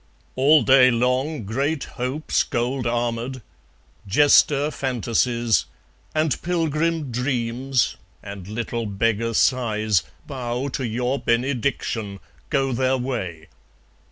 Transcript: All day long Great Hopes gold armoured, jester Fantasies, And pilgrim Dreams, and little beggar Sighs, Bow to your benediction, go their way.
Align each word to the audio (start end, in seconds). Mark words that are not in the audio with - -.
All 0.35 0.63
day 0.63 0.89
long 0.89 1.43
Great 1.43 1.83
Hopes 1.83 2.41
gold 2.41 2.87
armoured, 2.87 3.43
jester 4.07 4.71
Fantasies, 4.71 5.65
And 6.15 6.41
pilgrim 6.41 7.11
Dreams, 7.11 7.97
and 8.23 8.47
little 8.47 8.87
beggar 8.87 9.35
Sighs, 9.35 10.01
Bow 10.25 10.69
to 10.69 10.87
your 10.87 11.19
benediction, 11.19 12.19
go 12.49 12.71
their 12.73 12.97
way. 12.97 13.47